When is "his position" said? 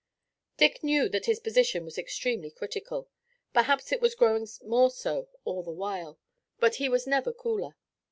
1.27-1.85